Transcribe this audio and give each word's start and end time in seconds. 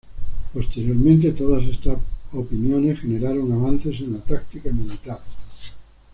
Posteriormente, 0.51 1.31
todas 1.31 1.63
estas 1.65 1.99
opiniones 2.33 2.99
generaron 3.01 3.51
avances 3.51 3.99
en 3.99 4.13
la 4.13 4.19
táctica 4.21 4.71
militar. 4.71 5.19